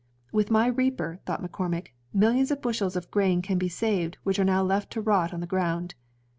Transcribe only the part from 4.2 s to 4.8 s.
which are now